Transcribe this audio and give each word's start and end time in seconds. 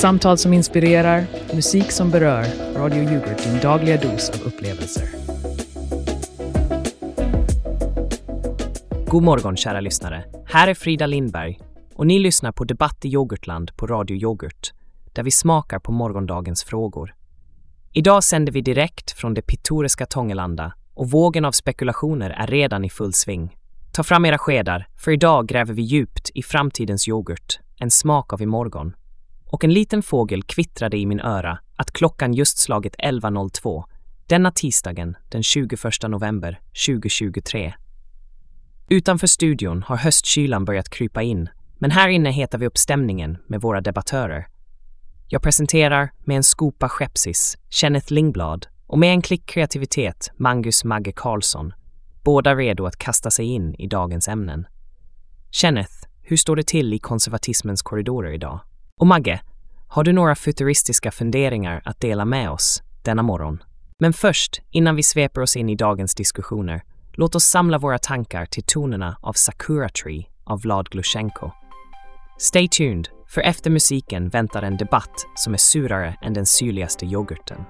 Samtal 0.00 0.38
som 0.38 0.52
inspirerar, 0.52 1.26
musik 1.54 1.92
som 1.92 2.10
berör. 2.10 2.44
Radio 2.74 3.02
Yoghurt, 3.02 3.44
din 3.44 3.60
dagliga 3.60 3.96
dos 3.96 4.30
av 4.30 4.46
upplevelser. 4.46 5.08
God 9.06 9.22
morgon 9.22 9.56
kära 9.56 9.80
lyssnare. 9.80 10.24
Här 10.46 10.68
är 10.68 10.74
Frida 10.74 11.06
Lindberg 11.06 11.60
och 11.94 12.06
ni 12.06 12.18
lyssnar 12.18 12.52
på 12.52 12.64
Debatt 12.64 13.04
i 13.04 13.08
yoghurtland 13.08 13.76
på 13.76 13.86
Radio 13.86 14.16
Yoghurt 14.16 14.72
där 15.12 15.22
vi 15.22 15.30
smakar 15.30 15.78
på 15.78 15.92
morgondagens 15.92 16.64
frågor. 16.64 17.14
Idag 17.92 18.24
sänder 18.24 18.52
vi 18.52 18.60
direkt 18.60 19.10
från 19.10 19.34
det 19.34 19.42
pittoreska 19.42 20.06
Tångelanda 20.06 20.72
och 20.94 21.10
vågen 21.10 21.44
av 21.44 21.52
spekulationer 21.52 22.30
är 22.30 22.46
redan 22.46 22.84
i 22.84 22.90
full 22.90 23.12
sving. 23.12 23.56
Ta 23.92 24.02
fram 24.02 24.24
era 24.24 24.38
skedar, 24.38 24.86
för 24.96 25.10
idag 25.10 25.48
gräver 25.48 25.74
vi 25.74 25.82
djupt 25.82 26.30
i 26.34 26.42
framtidens 26.42 27.08
yoghurt, 27.08 27.60
en 27.76 27.90
smak 27.90 28.32
av 28.32 28.42
imorgon. 28.42 28.94
Och 29.52 29.64
en 29.64 29.72
liten 29.72 30.02
fågel 30.02 30.42
kvittrade 30.42 30.96
i 30.96 31.06
min 31.06 31.20
öra 31.20 31.58
att 31.76 31.92
klockan 31.92 32.34
just 32.34 32.58
slagit 32.58 32.96
11.02 32.96 33.84
denna 34.26 34.50
tisdagen 34.50 35.16
den 35.28 35.42
21 35.42 35.70
november 36.08 36.60
2023. 36.86 37.74
Utanför 38.88 39.26
studion 39.26 39.82
har 39.82 39.96
höstkylan 39.96 40.64
börjat 40.64 40.90
krypa 40.90 41.22
in, 41.22 41.48
men 41.78 41.90
här 41.90 42.08
inne 42.08 42.30
hetar 42.30 42.58
vi 42.58 42.66
upp 42.66 42.78
stämningen 42.78 43.38
med 43.46 43.60
våra 43.60 43.80
debattörer. 43.80 44.46
Jag 45.28 45.42
presenterar 45.42 46.10
med 46.18 46.36
en 46.36 46.42
skopa 46.42 46.88
skepsis 46.88 47.58
Kenneth 47.68 48.12
Lingblad 48.12 48.66
och 48.86 48.98
med 48.98 49.12
en 49.12 49.22
klick 49.22 49.46
kreativitet 49.46 50.30
Mangus 50.36 50.84
Magge 50.84 51.12
Karlsson, 51.12 51.72
båda 52.24 52.54
redo 52.54 52.86
att 52.86 52.96
kasta 52.96 53.30
sig 53.30 53.46
in 53.46 53.74
i 53.74 53.86
dagens 53.86 54.28
ämnen. 54.28 54.66
Kenneth, 55.50 55.94
hur 56.22 56.36
står 56.36 56.56
det 56.56 56.66
till 56.66 56.94
i 56.94 56.98
konservatismens 56.98 57.82
korridorer 57.82 58.32
idag? 58.32 58.60
Och 59.00 59.06
Magge, 59.06 59.40
har 59.88 60.04
du 60.04 60.12
några 60.12 60.34
futuristiska 60.34 61.10
funderingar 61.10 61.82
att 61.84 62.00
dela 62.00 62.24
med 62.24 62.50
oss 62.50 62.82
denna 63.02 63.22
morgon? 63.22 63.62
Men 63.98 64.12
först, 64.12 64.60
innan 64.70 64.96
vi 64.96 65.02
sveper 65.02 65.40
oss 65.40 65.56
in 65.56 65.68
i 65.68 65.74
dagens 65.74 66.14
diskussioner, 66.14 66.82
låt 67.12 67.34
oss 67.34 67.44
samla 67.44 67.78
våra 67.78 67.98
tankar 67.98 68.46
till 68.46 68.62
tonerna 68.62 69.16
av 69.20 69.32
Sakura 69.32 69.88
Tree 69.88 70.26
av 70.44 70.60
Vlad 70.60 70.88
Glushenko. 70.88 71.50
Stay 72.38 72.68
tuned, 72.68 73.08
för 73.28 73.40
efter 73.40 73.70
musiken 73.70 74.28
väntar 74.28 74.62
en 74.62 74.76
debatt 74.76 75.26
som 75.34 75.52
är 75.54 75.58
surare 75.58 76.16
än 76.22 76.34
den 76.34 76.46
syrligaste 76.46 77.06
yoghurten. 77.06 77.64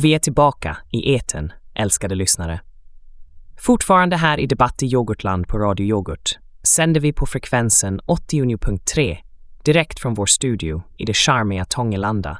Och 0.00 0.04
vi 0.04 0.14
är 0.14 0.18
tillbaka 0.18 0.76
i 0.90 1.14
eten, 1.14 1.52
älskade 1.74 2.14
lyssnare. 2.14 2.60
Fortfarande 3.58 4.16
här 4.16 4.40
i 4.40 4.46
Debatt 4.46 4.82
i 4.82 4.86
yoghurtland 4.86 5.48
på 5.48 5.58
Radio 5.58 5.86
Yoghurt 5.86 6.38
sänder 6.62 7.00
vi 7.00 7.12
på 7.12 7.26
frekvensen 7.26 8.00
80.3 8.00 9.18
direkt 9.64 10.00
från 10.00 10.14
vår 10.14 10.26
studio 10.26 10.82
i 10.96 11.04
det 11.04 11.16
charmiga 11.16 11.64
Tångelanda. 11.64 12.38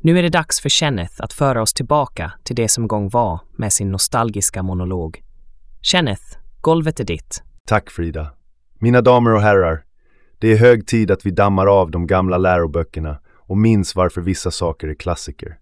Nu 0.00 0.18
är 0.18 0.22
det 0.22 0.28
dags 0.28 0.60
för 0.60 0.68
Kenneth 0.68 1.14
att 1.18 1.32
föra 1.32 1.62
oss 1.62 1.74
tillbaka 1.74 2.32
till 2.44 2.56
det 2.56 2.68
som 2.68 2.88
gång 2.88 3.08
var 3.08 3.40
med 3.56 3.72
sin 3.72 3.90
nostalgiska 3.90 4.62
monolog. 4.62 5.22
Kenneth, 5.80 6.38
golvet 6.60 7.00
är 7.00 7.04
ditt. 7.04 7.42
Tack 7.66 7.90
Frida. 7.90 8.30
Mina 8.78 9.00
damer 9.00 9.34
och 9.34 9.42
herrar, 9.42 9.84
det 10.38 10.52
är 10.52 10.56
hög 10.56 10.86
tid 10.86 11.10
att 11.10 11.26
vi 11.26 11.30
dammar 11.30 11.66
av 11.66 11.90
de 11.90 12.06
gamla 12.06 12.38
läroböckerna 12.38 13.18
och 13.34 13.58
minns 13.58 13.96
varför 13.96 14.20
vissa 14.20 14.50
saker 14.50 14.88
är 14.88 14.94
klassiker. 14.94 15.58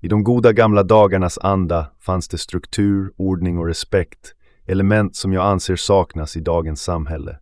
I 0.00 0.08
de 0.08 0.24
goda 0.24 0.52
gamla 0.52 0.82
dagarnas 0.82 1.38
anda 1.38 1.86
fanns 2.00 2.28
det 2.28 2.38
struktur, 2.38 3.12
ordning 3.16 3.58
och 3.58 3.66
respekt, 3.66 4.34
element 4.66 5.16
som 5.16 5.32
jag 5.32 5.44
anser 5.44 5.76
saknas 5.76 6.36
i 6.36 6.40
dagens 6.40 6.82
samhälle. 6.82 7.38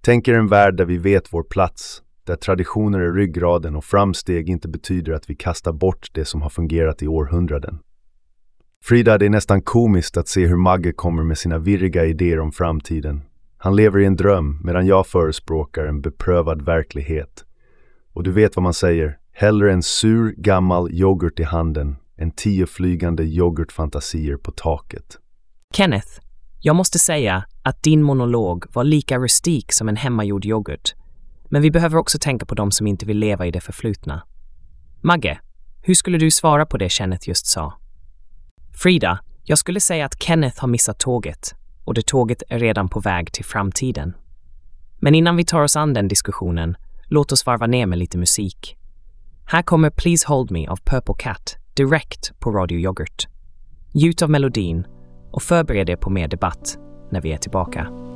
Tänk 0.00 0.28
er 0.28 0.34
en 0.34 0.48
värld 0.48 0.76
där 0.76 0.84
vi 0.84 0.98
vet 0.98 1.32
vår 1.32 1.42
plats, 1.42 2.02
där 2.24 2.36
traditioner 2.36 3.00
är 3.00 3.12
ryggraden 3.12 3.76
och 3.76 3.84
framsteg 3.84 4.48
inte 4.48 4.68
betyder 4.68 5.12
att 5.12 5.30
vi 5.30 5.34
kastar 5.34 5.72
bort 5.72 6.10
det 6.12 6.24
som 6.24 6.42
har 6.42 6.50
fungerat 6.50 7.02
i 7.02 7.08
århundraden. 7.08 7.78
Frida, 8.84 9.18
det 9.18 9.26
är 9.26 9.30
nästan 9.30 9.62
komiskt 9.62 10.16
att 10.16 10.28
se 10.28 10.46
hur 10.46 10.56
Magge 10.56 10.92
kommer 10.92 11.22
med 11.22 11.38
sina 11.38 11.58
virriga 11.58 12.04
idéer 12.04 12.40
om 12.40 12.52
framtiden. 12.52 13.22
Han 13.56 13.76
lever 13.76 13.98
i 13.98 14.04
en 14.04 14.16
dröm 14.16 14.60
medan 14.64 14.86
jag 14.86 15.06
förespråkar 15.06 15.84
en 15.84 16.00
beprövad 16.00 16.62
verklighet. 16.62 17.44
Och 18.12 18.22
du 18.22 18.32
vet 18.32 18.56
vad 18.56 18.62
man 18.62 18.74
säger, 18.74 19.18
Hellre 19.40 19.72
en 19.72 19.82
sur 19.82 20.34
gammal 20.36 20.90
yoghurt 20.92 21.40
i 21.40 21.42
handen 21.42 21.96
än 22.16 22.30
tio 22.30 22.66
flygande 22.66 23.22
yoghurtfantasier 23.22 24.36
på 24.36 24.50
taket. 24.50 25.18
Kenneth, 25.74 26.08
jag 26.60 26.76
måste 26.76 26.98
säga 26.98 27.44
att 27.62 27.82
din 27.82 28.02
monolog 28.02 28.64
var 28.72 28.84
lika 28.84 29.18
rustik 29.18 29.72
som 29.72 29.88
en 29.88 29.96
hemmagjord 29.96 30.44
yoghurt. 30.44 30.94
Men 31.48 31.62
vi 31.62 31.70
behöver 31.70 31.96
också 31.96 32.18
tänka 32.18 32.46
på 32.46 32.54
de 32.54 32.70
som 32.70 32.86
inte 32.86 33.06
vill 33.06 33.18
leva 33.18 33.46
i 33.46 33.50
det 33.50 33.60
förflutna. 33.60 34.22
Magge, 35.00 35.40
hur 35.82 35.94
skulle 35.94 36.18
du 36.18 36.30
svara 36.30 36.66
på 36.66 36.76
det 36.76 36.88
Kenneth 36.88 37.28
just 37.28 37.46
sa? 37.46 37.74
Frida, 38.82 39.20
jag 39.44 39.58
skulle 39.58 39.80
säga 39.80 40.04
att 40.04 40.22
Kenneth 40.22 40.60
har 40.60 40.68
missat 40.68 40.98
tåget 40.98 41.54
och 41.84 41.94
det 41.94 42.06
tåget 42.06 42.42
är 42.48 42.58
redan 42.58 42.88
på 42.88 43.00
väg 43.00 43.32
till 43.32 43.44
framtiden. 43.44 44.16
Men 44.98 45.14
innan 45.14 45.36
vi 45.36 45.44
tar 45.44 45.62
oss 45.62 45.76
an 45.76 45.94
den 45.94 46.08
diskussionen, 46.08 46.76
låt 47.04 47.32
oss 47.32 47.46
varva 47.46 47.66
ner 47.66 47.86
med 47.86 47.98
lite 47.98 48.18
musik. 48.18 48.77
Här 49.50 49.62
kommer 49.62 49.90
Please 49.90 50.28
Hold 50.28 50.50
Me 50.50 50.66
av 50.66 50.76
Purple 50.76 51.14
Cat 51.18 51.56
direkt 51.74 52.40
på 52.40 52.50
Radio 52.50 52.78
Yoghurt. 52.78 53.26
Njut 53.94 54.22
av 54.22 54.30
melodin 54.30 54.86
och 55.32 55.42
förbered 55.42 55.90
er 55.90 55.96
på 55.96 56.10
mer 56.10 56.28
debatt 56.28 56.78
när 57.10 57.20
vi 57.20 57.32
är 57.32 57.36
tillbaka. 57.36 58.07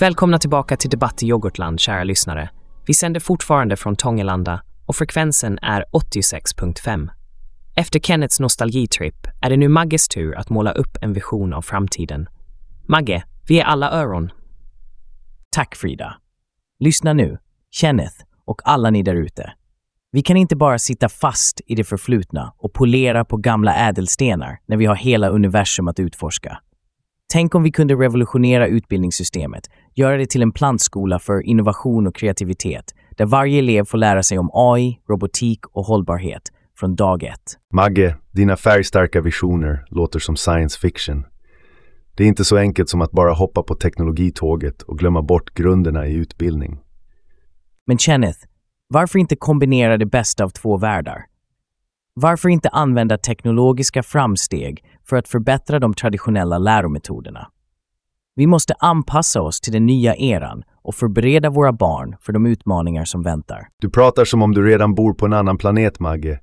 Välkomna 0.00 0.38
tillbaka 0.38 0.76
till 0.76 0.90
Debatt 0.90 1.22
i 1.22 1.26
yoghurtland, 1.26 1.80
kära 1.80 2.04
lyssnare. 2.04 2.50
Vi 2.86 2.94
sänder 2.94 3.20
fortfarande 3.20 3.76
från 3.76 3.96
Tångelanda 3.96 4.62
och 4.86 4.96
frekvensen 4.96 5.58
är 5.62 5.84
86.5. 5.92 7.08
Efter 7.76 8.00
Kennets 8.00 8.40
nostalgitripp 8.40 9.26
är 9.42 9.50
det 9.50 9.56
nu 9.56 9.68
Magges 9.68 10.08
tur 10.08 10.38
att 10.38 10.50
måla 10.50 10.72
upp 10.72 10.96
en 11.00 11.12
vision 11.12 11.52
av 11.52 11.62
framtiden. 11.62 12.28
Magge, 12.88 13.24
vi 13.48 13.60
är 13.60 13.64
alla 13.64 13.90
öron. 13.90 14.30
Tack 15.50 15.76
Frida. 15.76 16.16
Lyssna 16.78 17.12
nu, 17.12 17.38
Kenneth 17.70 18.16
och 18.44 18.60
alla 18.64 18.90
ni 18.90 19.02
där 19.02 19.14
ute. 19.14 19.52
Vi 20.12 20.22
kan 20.22 20.36
inte 20.36 20.56
bara 20.56 20.78
sitta 20.78 21.08
fast 21.08 21.60
i 21.66 21.74
det 21.74 21.84
förflutna 21.84 22.54
och 22.58 22.72
polera 22.72 23.24
på 23.24 23.36
gamla 23.36 23.74
ädelstenar 23.74 24.58
när 24.66 24.76
vi 24.76 24.86
har 24.86 24.96
hela 24.96 25.28
universum 25.28 25.88
att 25.88 26.00
utforska. 26.00 26.58
Tänk 27.32 27.54
om 27.54 27.62
vi 27.62 27.70
kunde 27.72 27.94
revolutionera 27.94 28.66
utbildningssystemet, 28.66 29.70
göra 29.94 30.16
det 30.16 30.26
till 30.26 30.42
en 30.42 30.52
plantskola 30.52 31.18
för 31.18 31.46
innovation 31.46 32.06
och 32.06 32.14
kreativitet, 32.14 32.94
där 33.16 33.26
varje 33.26 33.58
elev 33.58 33.84
får 33.84 33.98
lära 33.98 34.22
sig 34.22 34.38
om 34.38 34.50
AI, 34.52 35.00
robotik 35.08 35.66
och 35.66 35.84
hållbarhet 35.84 36.42
från 36.78 36.96
dag 36.96 37.22
ett. 37.22 37.58
Magge, 37.72 38.16
dina 38.30 38.56
färgstarka 38.56 39.20
visioner 39.20 39.84
låter 39.88 40.18
som 40.18 40.36
science 40.36 40.80
fiction. 40.80 41.24
Det 42.16 42.24
är 42.24 42.28
inte 42.28 42.44
så 42.44 42.56
enkelt 42.56 42.88
som 42.88 43.00
att 43.00 43.12
bara 43.12 43.32
hoppa 43.32 43.62
på 43.62 43.74
teknologitåget 43.74 44.82
och 44.82 44.98
glömma 44.98 45.22
bort 45.22 45.54
grunderna 45.54 46.06
i 46.06 46.14
utbildning. 46.14 46.78
Men 47.86 47.98
Kenneth, 47.98 48.38
varför 48.88 49.18
inte 49.18 49.36
kombinera 49.36 49.96
det 49.96 50.06
bästa 50.06 50.44
av 50.44 50.48
två 50.48 50.76
världar? 50.76 51.24
Varför 52.14 52.48
inte 52.48 52.68
använda 52.68 53.18
teknologiska 53.18 54.02
framsteg 54.02 54.84
för 55.04 55.16
att 55.16 55.28
förbättra 55.28 55.78
de 55.78 55.94
traditionella 55.94 56.58
lärometoderna? 56.58 57.48
Vi 58.34 58.46
måste 58.46 58.74
anpassa 58.78 59.40
oss 59.42 59.60
till 59.60 59.72
den 59.72 59.86
nya 59.86 60.16
eran 60.16 60.62
och 60.82 60.94
förbereda 60.94 61.50
våra 61.50 61.72
barn 61.72 62.16
för 62.20 62.32
de 62.32 62.46
utmaningar 62.46 63.04
som 63.04 63.22
väntar. 63.22 63.68
Du 63.78 63.90
pratar 63.90 64.24
som 64.24 64.42
om 64.42 64.54
du 64.54 64.66
redan 64.66 64.94
bor 64.94 65.14
på 65.14 65.26
en 65.26 65.32
annan 65.32 65.58
planet, 65.58 66.00
Magge. 66.00 66.40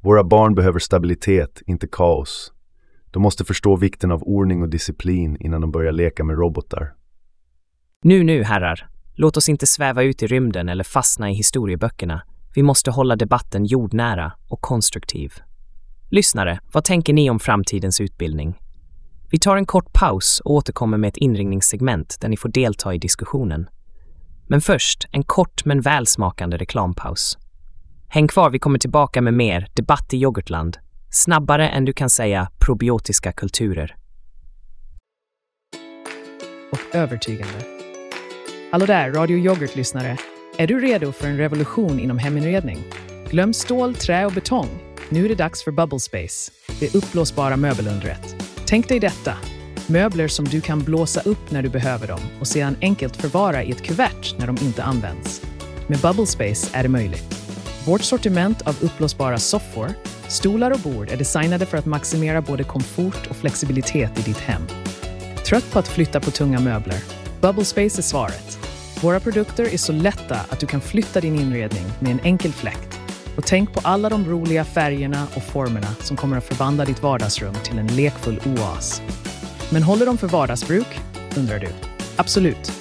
Våra 0.00 0.24
barn 0.24 0.54
behöver 0.54 0.78
stabilitet, 0.78 1.62
inte 1.66 1.86
kaos. 1.86 2.52
De 3.10 3.22
måste 3.22 3.44
förstå 3.44 3.76
vikten 3.76 4.12
av 4.12 4.22
ordning 4.22 4.62
och 4.62 4.68
disciplin 4.68 5.36
innan 5.40 5.60
de 5.60 5.70
börjar 5.72 5.92
leka 5.92 6.24
med 6.24 6.38
robotar. 6.38 6.94
Nu, 8.02 8.24
nu, 8.24 8.42
herrar. 8.42 8.88
Låt 9.14 9.36
oss 9.36 9.48
inte 9.48 9.66
sväva 9.66 10.02
ut 10.02 10.22
i 10.22 10.26
rymden 10.26 10.68
eller 10.68 10.84
fastna 10.84 11.30
i 11.30 11.34
historieböckerna. 11.34 12.22
Vi 12.54 12.62
måste 12.62 12.90
hålla 12.90 13.16
debatten 13.16 13.64
jordnära 13.64 14.32
och 14.48 14.60
konstruktiv. 14.60 15.32
Lyssnare, 16.10 16.60
vad 16.72 16.84
tänker 16.84 17.12
ni 17.12 17.30
om 17.30 17.38
framtidens 17.38 18.00
utbildning? 18.00 18.61
Vi 19.32 19.38
tar 19.38 19.56
en 19.56 19.66
kort 19.66 19.92
paus 19.92 20.40
och 20.44 20.50
återkommer 20.50 20.98
med 20.98 21.08
ett 21.08 21.16
inringningssegment 21.16 22.20
där 22.20 22.28
ni 22.28 22.36
får 22.36 22.48
delta 22.48 22.94
i 22.94 22.98
diskussionen. 22.98 23.68
Men 24.46 24.60
först 24.60 25.06
en 25.12 25.22
kort 25.22 25.64
men 25.64 25.80
välsmakande 25.80 26.56
reklampaus. 26.56 27.38
Häng 28.08 28.28
kvar, 28.28 28.50
vi 28.50 28.58
kommer 28.58 28.78
tillbaka 28.78 29.22
med 29.22 29.34
mer 29.34 29.68
debatt 29.74 30.14
i 30.14 30.16
yoghurtland. 30.16 30.78
Snabbare 31.10 31.68
än 31.68 31.84
du 31.84 31.92
kan 31.92 32.10
säga 32.10 32.48
probiotiska 32.66 33.32
kulturer. 33.32 33.96
och 36.72 36.94
övertygande. 36.94 37.64
Hallå 38.72 38.86
där, 38.86 39.12
Radio 39.12 39.38
Yoghurt-lyssnare. 39.38 40.16
Är 40.58 40.66
du 40.66 40.80
redo 40.80 41.12
för 41.12 41.28
en 41.28 41.36
revolution 41.36 42.00
inom 42.00 42.18
heminredning? 42.18 42.78
Glöm 43.30 43.54
stål, 43.54 43.94
trä 43.94 44.26
och 44.26 44.32
betong. 44.32 44.68
Nu 45.08 45.24
är 45.24 45.28
det 45.28 45.34
dags 45.34 45.64
för 45.64 45.70
Bubble 45.72 46.00
Space, 46.00 46.52
det 46.80 46.94
uppblåsbara 46.94 47.56
möbelundret. 47.56 48.41
Tänk 48.72 48.88
dig 48.88 49.00
detta. 49.00 49.34
Möbler 49.86 50.28
som 50.28 50.44
du 50.44 50.60
kan 50.60 50.80
blåsa 50.80 51.20
upp 51.20 51.50
när 51.50 51.62
du 51.62 51.68
behöver 51.68 52.06
dem 52.06 52.20
och 52.40 52.46
sedan 52.46 52.76
enkelt 52.80 53.16
förvara 53.16 53.62
i 53.62 53.70
ett 53.70 53.82
kuvert 53.82 54.38
när 54.38 54.46
de 54.46 54.56
inte 54.62 54.82
används. 54.82 55.42
Med 55.86 55.98
Bubble 55.98 56.26
Space 56.26 56.70
är 56.72 56.82
det 56.82 56.88
möjligt. 56.88 57.52
Vårt 57.86 58.02
sortiment 58.02 58.62
av 58.62 58.76
uppblåsbara 58.80 59.38
soffor, 59.38 59.90
stolar 60.28 60.70
och 60.70 60.78
bord 60.78 61.10
är 61.10 61.16
designade 61.16 61.66
för 61.66 61.78
att 61.78 61.86
maximera 61.86 62.42
både 62.42 62.64
komfort 62.64 63.26
och 63.30 63.36
flexibilitet 63.36 64.18
i 64.18 64.22
ditt 64.22 64.40
hem. 64.40 64.62
Trött 65.46 65.72
på 65.72 65.78
att 65.78 65.88
flytta 65.88 66.20
på 66.20 66.30
tunga 66.30 66.60
möbler? 66.60 66.98
Bubble 67.40 67.64
Space 67.64 68.00
är 68.00 68.02
svaret. 68.02 68.58
Våra 69.02 69.20
produkter 69.20 69.74
är 69.74 69.78
så 69.78 69.92
lätta 69.92 70.36
att 70.48 70.60
du 70.60 70.66
kan 70.66 70.80
flytta 70.80 71.20
din 71.20 71.40
inredning 71.40 71.84
med 72.00 72.12
en 72.12 72.20
enkel 72.24 72.52
fläkt. 72.52 72.91
Och 73.36 73.46
tänk 73.46 73.72
på 73.72 73.80
alla 73.84 74.08
de 74.08 74.24
roliga 74.24 74.64
färgerna 74.64 75.26
och 75.34 75.42
formerna 75.42 75.88
som 76.00 76.16
kommer 76.16 76.36
att 76.36 76.44
förvandla 76.44 76.84
ditt 76.84 77.02
vardagsrum 77.02 77.54
till 77.54 77.78
en 77.78 77.86
lekfull 77.86 78.40
oas. 78.46 79.02
Men 79.70 79.82
håller 79.82 80.06
de 80.06 80.18
för 80.18 80.28
vardagsbruk? 80.28 81.00
undrar 81.36 81.58
du. 81.58 81.68
Absolut. 82.16 82.72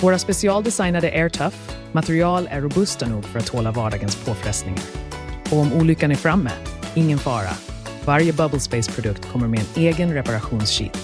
Våra 0.00 0.18
specialdesignade 0.18 1.08
AirTough 1.08 1.56
material 1.92 2.48
är 2.50 2.60
robusta 2.60 3.08
nog 3.08 3.24
för 3.24 3.38
att 3.38 3.46
tåla 3.46 3.70
vardagens 3.70 4.24
påfrestningar. 4.24 4.84
Och 5.50 5.58
om 5.58 5.72
olyckan 5.72 6.10
är 6.10 6.16
framme, 6.16 6.50
ingen 6.94 7.18
fara. 7.18 7.50
Varje 8.04 8.32
Bubble 8.32 8.60
Space-produkt 8.60 9.32
kommer 9.32 9.48
med 9.48 9.60
en 9.60 9.82
egen 9.82 10.14
reparationskit. 10.14 10.98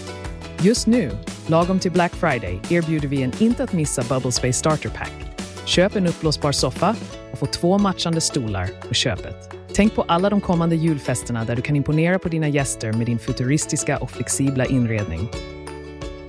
Just 0.61 0.87
nu, 0.87 1.11
lagom 1.47 1.79
till 1.79 1.93
Black 1.93 2.15
Friday, 2.15 2.61
erbjuder 2.71 3.09
vi 3.09 3.23
en 3.23 3.33
inte 3.39 3.65
att 3.65 3.73
missa 3.73 4.03
Bubble 4.03 4.33
Space 4.33 4.59
Starter 4.59 4.89
Pack. 4.89 5.28
Köp 5.69 5.97
en 5.97 6.07
uppblåsbar 6.07 6.53
soffa 6.53 6.97
och 7.33 7.39
få 7.39 7.47
två 7.47 7.79
matchande 7.79 8.21
stolar 8.21 8.71
på 8.89 8.95
köpet. 8.95 9.55
Tänk 9.75 9.95
på 9.95 10.03
alla 10.03 10.31
de 10.31 10.41
kommande 10.41 10.77
julfesterna 10.77 11.45
där 11.45 11.57
du 11.57 11.63
kan 11.63 11.77
imponera 11.77 12.19
på 12.19 12.29
dina 12.29 12.49
gäster 12.49 12.93
med 12.93 13.07
din 13.07 13.19
futuristiska 13.19 13.99
och 13.99 14.11
flexibla 14.11 14.65
inredning. 14.67 15.29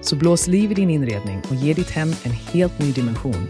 Så 0.02 0.16
blås 0.16 0.48
liv 0.48 0.72
i 0.72 0.74
din 0.74 0.90
inredning 0.90 1.42
och 1.50 1.56
ge 1.56 1.74
ditt 1.74 1.90
hem 1.90 2.14
en 2.24 2.32
helt 2.32 2.80
ny 2.80 2.92
dimension. 2.92 3.48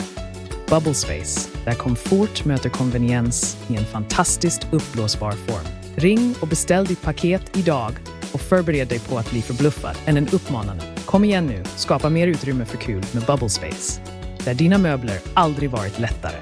Bubble 0.69 0.93
Space, 0.93 1.49
där 1.65 1.73
komfort 1.73 2.45
möter 2.45 2.69
konveniens 2.69 3.57
i 3.67 3.75
en 3.75 3.85
fantastiskt 3.85 4.67
uppblåsbar 4.71 5.31
form. 5.31 5.67
Ring 5.95 6.35
och 6.41 6.47
beställ 6.47 6.85
ditt 6.85 7.01
paket 7.01 7.57
idag 7.57 7.91
och 8.33 8.41
förbered 8.41 8.87
dig 8.87 8.99
på 8.99 9.17
att 9.17 9.31
bli 9.31 9.41
förbluffad 9.41 9.95
än 10.05 10.17
en 10.17 10.27
uppmanande. 10.27 10.83
Kom 11.05 11.23
igen 11.23 11.45
nu, 11.47 11.63
skapa 11.75 12.09
mer 12.09 12.27
utrymme 12.27 12.65
för 12.65 12.77
kul 12.77 13.03
med 13.13 13.23
Bubble 13.23 13.49
Space. 13.49 14.01
Där 14.45 14.53
dina 14.53 14.77
möbler 14.77 15.17
aldrig 15.33 15.69
varit 15.69 15.99
lättare. 15.99 16.37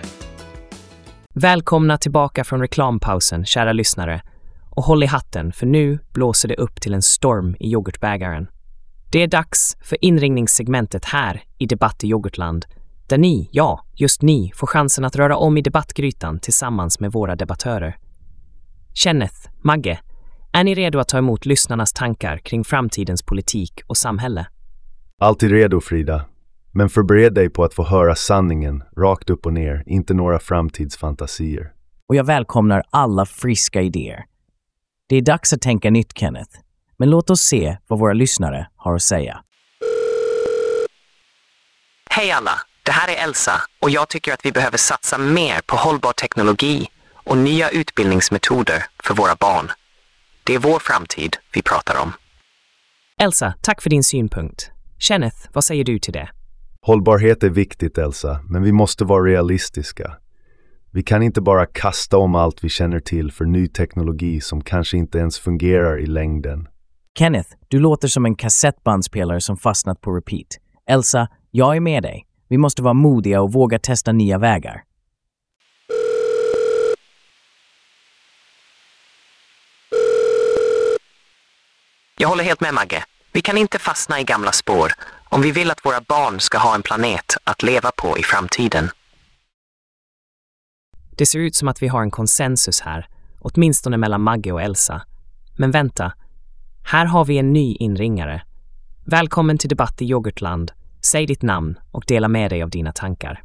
Välkomna 1.33 1.97
tillbaka 1.97 2.43
från 2.43 2.59
reklampausen, 2.59 3.45
kära 3.45 3.73
lyssnare. 3.73 4.21
Och 4.69 4.83
håll 4.83 5.03
i 5.03 5.05
hatten, 5.05 5.51
för 5.51 5.65
nu 5.65 5.99
blåser 6.13 6.47
det 6.49 6.55
upp 6.55 6.81
till 6.81 6.93
en 6.93 7.01
storm 7.01 7.55
i 7.59 7.71
yoghurtbägaren. 7.71 8.47
Det 9.11 9.23
är 9.23 9.27
dags 9.27 9.77
för 9.81 10.05
inringningssegmentet 10.05 11.05
här 11.05 11.43
i 11.57 11.65
Debatt 11.65 12.03
i 12.03 12.07
yoghurtland, 12.07 12.65
där 13.07 13.17
ni, 13.17 13.49
ja, 13.51 13.85
just 13.95 14.21
ni, 14.21 14.51
får 14.55 14.67
chansen 14.67 15.05
att 15.05 15.15
röra 15.15 15.37
om 15.37 15.57
i 15.57 15.61
debattgrytan 15.61 16.39
tillsammans 16.39 16.99
med 16.99 17.11
våra 17.11 17.35
debattörer. 17.35 17.97
Kenneth, 18.93 19.49
Magge, 19.63 19.99
är 20.53 20.63
ni 20.63 20.75
redo 20.75 20.99
att 20.99 21.07
ta 21.07 21.17
emot 21.17 21.45
lyssnarnas 21.45 21.93
tankar 21.93 22.37
kring 22.37 22.63
framtidens 22.63 23.23
politik 23.23 23.81
och 23.87 23.97
samhälle? 23.97 24.47
Alltid 25.19 25.51
redo, 25.51 25.81
Frida. 25.81 26.25
Men 26.77 26.89
förbered 26.89 27.33
dig 27.33 27.49
på 27.49 27.63
att 27.63 27.73
få 27.73 27.83
höra 27.83 28.15
sanningen, 28.15 28.83
rakt 28.97 29.29
upp 29.29 29.45
och 29.45 29.53
ner, 29.53 29.83
inte 29.85 30.13
några 30.13 30.39
framtidsfantasier. 30.39 31.71
Och 32.09 32.15
jag 32.15 32.23
välkomnar 32.23 32.83
alla 32.89 33.25
friska 33.25 33.81
idéer. 33.81 34.25
Det 35.09 35.15
är 35.15 35.21
dags 35.21 35.53
att 35.53 35.61
tänka 35.61 35.89
nytt, 35.89 36.17
Kenneth. 36.17 36.59
Men 36.97 37.09
låt 37.09 37.29
oss 37.29 37.41
se 37.41 37.77
vad 37.87 37.99
våra 37.99 38.13
lyssnare 38.13 38.67
har 38.75 38.95
att 38.95 39.01
säga. 39.01 39.43
Hej 42.09 42.31
alla! 42.31 42.51
Det 42.83 42.91
här 42.91 43.15
är 43.15 43.23
Elsa 43.23 43.61
och 43.81 43.89
jag 43.89 44.09
tycker 44.09 44.33
att 44.33 44.45
vi 44.45 44.51
behöver 44.51 44.77
satsa 44.77 45.17
mer 45.17 45.61
på 45.65 45.75
hållbar 45.75 46.11
teknologi 46.11 46.87
och 47.13 47.37
nya 47.37 47.69
utbildningsmetoder 47.69 48.83
för 49.03 49.13
våra 49.13 49.35
barn. 49.39 49.71
Det 50.43 50.55
är 50.55 50.59
vår 50.59 50.79
framtid 50.79 51.37
vi 51.53 51.61
pratar 51.61 52.01
om. 52.01 52.13
Elsa, 53.21 53.53
tack 53.61 53.81
för 53.81 53.89
din 53.89 54.03
synpunkt. 54.03 54.71
Kenneth, 54.99 55.37
vad 55.53 55.63
säger 55.63 55.83
du 55.83 55.99
till 55.99 56.13
det? 56.13 56.29
Hållbarhet 56.81 57.43
är 57.43 57.49
viktigt, 57.49 57.97
Elsa, 57.97 58.39
men 58.49 58.63
vi 58.63 58.71
måste 58.71 59.05
vara 59.05 59.23
realistiska. 59.23 60.17
Vi 60.91 61.03
kan 61.03 61.23
inte 61.23 61.41
bara 61.41 61.65
kasta 61.65 62.17
om 62.17 62.35
allt 62.35 62.63
vi 62.63 62.69
känner 62.69 62.99
till 62.99 63.31
för 63.31 63.45
ny 63.45 63.67
teknologi 63.67 64.41
som 64.41 64.61
kanske 64.61 64.97
inte 64.97 65.17
ens 65.17 65.39
fungerar 65.39 65.99
i 65.99 66.05
längden. 66.05 66.67
Kenneth, 67.19 67.49
du 67.67 67.79
låter 67.79 68.07
som 68.07 68.25
en 68.25 68.35
kassettbandspelare 68.35 69.41
som 69.41 69.57
fastnat 69.57 70.01
på 70.01 70.11
repeat. 70.11 70.47
Elsa, 70.89 71.27
jag 71.51 71.75
är 71.75 71.79
med 71.79 72.03
dig. 72.03 72.25
Vi 72.49 72.57
måste 72.57 72.81
vara 72.81 72.93
modiga 72.93 73.41
och 73.41 73.53
våga 73.53 73.79
testa 73.79 74.11
nya 74.11 74.37
vägar. 74.37 74.83
Jag 82.19 82.27
håller 82.29 82.43
helt 82.43 82.61
med 82.61 82.73
Magge. 82.73 83.03
Vi 83.33 83.41
kan 83.41 83.57
inte 83.57 83.79
fastna 83.79 84.19
i 84.19 84.23
gamla 84.23 84.51
spår 84.51 84.91
om 85.29 85.41
vi 85.41 85.51
vill 85.51 85.71
att 85.71 85.85
våra 85.85 86.01
barn 86.01 86.39
ska 86.39 86.57
ha 86.57 86.75
en 86.75 86.83
planet 86.83 87.37
att 87.43 87.63
leva 87.63 87.91
på 87.91 88.17
i 88.17 88.23
framtiden. 88.23 88.89
Det 91.17 91.25
ser 91.25 91.39
ut 91.39 91.55
som 91.55 91.67
att 91.67 91.81
vi 91.81 91.87
har 91.87 92.01
en 92.01 92.11
konsensus 92.11 92.81
här, 92.81 93.07
åtminstone 93.39 93.97
mellan 93.97 94.21
Magge 94.21 94.51
och 94.51 94.61
Elsa. 94.61 95.01
Men 95.57 95.71
vänta, 95.71 96.13
här 96.83 97.05
har 97.05 97.25
vi 97.25 97.37
en 97.37 97.53
ny 97.53 97.75
inringare. 97.75 98.41
Välkommen 99.05 99.57
till 99.57 99.69
Debatt 99.69 100.01
i 100.01 100.05
yoghurtland, 100.05 100.71
Säg 101.01 101.25
ditt 101.25 101.41
namn 101.41 101.79
och 101.91 102.03
dela 102.07 102.27
med 102.27 102.51
dig 102.51 102.63
av 102.63 102.69
dina 102.69 102.93
tankar. 102.93 103.41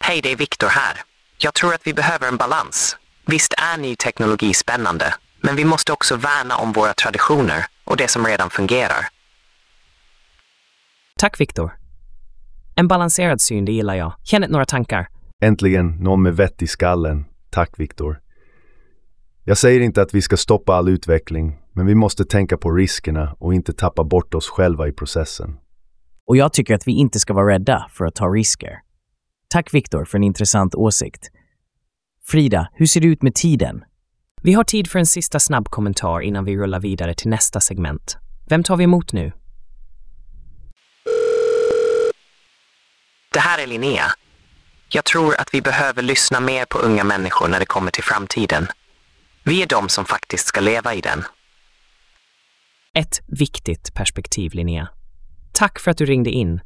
Hej, 0.00 0.20
det 0.22 0.32
är 0.32 0.36
Viktor 0.36 0.68
här. 0.68 1.00
Jag 1.38 1.54
tror 1.54 1.74
att 1.74 1.86
vi 1.86 1.94
behöver 1.94 2.28
en 2.28 2.36
balans. 2.36 2.96
Visst 3.26 3.54
är 3.58 3.78
ny 3.78 3.96
teknologi 3.96 4.54
spännande, 4.54 5.14
men 5.40 5.56
vi 5.56 5.64
måste 5.64 5.92
också 5.92 6.16
värna 6.16 6.56
om 6.56 6.72
våra 6.72 6.94
traditioner 6.94 7.66
och 7.84 7.96
det 7.96 8.08
som 8.08 8.26
redan 8.26 8.50
fungerar. 8.50 9.08
Tack, 11.20 11.40
Viktor. 11.40 11.76
En 12.76 12.88
balanserad 12.88 13.40
syn, 13.40 13.64
det 13.64 13.72
gillar 13.72 13.94
jag. 13.94 14.12
Kännet 14.22 14.50
några 14.50 14.64
tankar? 14.64 15.08
Äntligen 15.42 15.96
någon 15.96 16.22
med 16.22 16.36
vett 16.36 16.62
i 16.62 16.66
skallen. 16.66 17.24
Tack, 17.50 17.70
Viktor. 17.78 18.20
Jag 19.44 19.58
säger 19.58 19.80
inte 19.80 20.02
att 20.02 20.14
vi 20.14 20.22
ska 20.22 20.36
stoppa 20.36 20.74
all 20.74 20.88
utveckling, 20.88 21.58
men 21.72 21.86
vi 21.86 21.94
måste 21.94 22.24
tänka 22.24 22.56
på 22.56 22.70
riskerna 22.70 23.36
och 23.38 23.54
inte 23.54 23.72
tappa 23.72 24.04
bort 24.04 24.34
oss 24.34 24.48
själva 24.48 24.88
i 24.88 24.92
processen. 24.92 25.56
Och 26.26 26.36
jag 26.36 26.52
tycker 26.52 26.74
att 26.74 26.86
vi 26.86 26.92
inte 26.92 27.18
ska 27.18 27.34
vara 27.34 27.54
rädda 27.54 27.86
för 27.90 28.04
att 28.04 28.14
ta 28.14 28.26
risker. 28.26 28.78
Tack 29.48 29.74
Viktor 29.74 30.04
för 30.04 30.18
en 30.18 30.24
intressant 30.24 30.74
åsikt. 30.74 31.30
Frida, 32.26 32.68
hur 32.74 32.86
ser 32.86 33.00
det 33.00 33.06
ut 33.06 33.22
med 33.22 33.34
tiden? 33.34 33.84
Vi 34.42 34.52
har 34.52 34.64
tid 34.64 34.90
för 34.90 34.98
en 34.98 35.06
sista 35.06 35.40
snabb 35.40 35.68
kommentar 35.68 36.20
innan 36.20 36.44
vi 36.44 36.56
rullar 36.56 36.80
vidare 36.80 37.14
till 37.14 37.30
nästa 37.30 37.60
segment. 37.60 38.16
Vem 38.48 38.62
tar 38.62 38.76
vi 38.76 38.84
emot 38.84 39.12
nu? 39.12 39.32
Det 43.34 43.40
här 43.40 43.62
är 43.62 43.66
Linnea. 43.66 44.04
Jag 44.88 45.04
tror 45.04 45.40
att 45.40 45.54
vi 45.54 45.62
behöver 45.62 46.02
lyssna 46.02 46.40
mer 46.40 46.64
på 46.64 46.78
unga 46.78 47.04
människor 47.04 47.48
när 47.48 47.60
det 47.60 47.66
kommer 47.66 47.90
till 47.90 48.02
framtiden. 48.02 48.66
Vi 49.42 49.62
är 49.62 49.66
de 49.66 49.88
som 49.88 50.04
faktiskt 50.04 50.46
ska 50.46 50.60
leva 50.60 50.94
i 50.94 51.00
den. 51.00 51.24
Ett 52.94 53.20
viktigt 53.26 53.94
perspektiv, 53.94 54.54
Linnea. 54.54 54.88
Tack 55.52 55.78
för 55.78 55.90
att 55.90 55.98
du 55.98 56.06
ringde 56.06 56.30
in. 56.30 56.60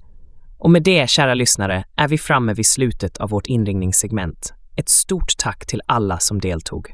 Och 0.58 0.70
med 0.70 0.82
det, 0.82 1.10
kära 1.10 1.34
lyssnare, 1.34 1.84
är 1.96 2.08
vi 2.08 2.18
framme 2.18 2.54
vid 2.54 2.66
slutet 2.66 3.18
av 3.18 3.30
vårt 3.30 3.46
inringningssegment. 3.46 4.54
Ett 4.76 4.88
stort 4.88 5.32
tack 5.38 5.66
till 5.66 5.82
alla 5.86 6.18
som 6.18 6.40
deltog. 6.40 6.92